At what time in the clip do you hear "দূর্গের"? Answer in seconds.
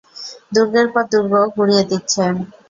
0.53-0.87